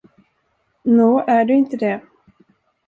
Nå, 0.85 1.19
är 1.27 1.45
du 1.45 1.53
inte 1.55 1.77
det? 1.77 2.01